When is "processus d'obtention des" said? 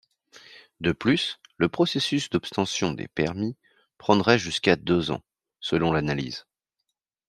1.69-3.07